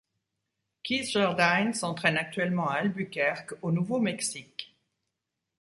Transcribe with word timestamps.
Keith 0.81 1.11
Jardine 1.11 1.75
s'entraîne 1.75 2.17
actuellement 2.17 2.67
à 2.69 2.77
Albuquerque 2.77 3.53
au 3.61 3.71
Nouveau-Mexique. 3.71 4.73